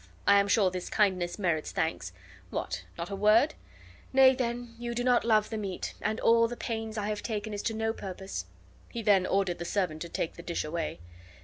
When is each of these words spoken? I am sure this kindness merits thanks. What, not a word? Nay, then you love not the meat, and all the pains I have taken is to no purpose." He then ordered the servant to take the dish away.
I 0.25 0.39
am 0.39 0.47
sure 0.47 0.71
this 0.71 0.89
kindness 0.89 1.37
merits 1.37 1.71
thanks. 1.71 2.11
What, 2.49 2.85
not 2.97 3.11
a 3.11 3.15
word? 3.15 3.53
Nay, 4.11 4.33
then 4.33 4.73
you 4.79 4.95
love 4.95 5.23
not 5.23 5.43
the 5.51 5.59
meat, 5.59 5.93
and 6.01 6.19
all 6.21 6.47
the 6.47 6.57
pains 6.57 6.97
I 6.97 7.07
have 7.09 7.21
taken 7.21 7.53
is 7.53 7.61
to 7.61 7.75
no 7.75 7.93
purpose." 7.93 8.45
He 8.89 9.03
then 9.03 9.27
ordered 9.27 9.59
the 9.59 9.63
servant 9.63 10.01
to 10.01 10.09
take 10.09 10.37
the 10.37 10.41
dish 10.41 10.63
away. 10.63 11.01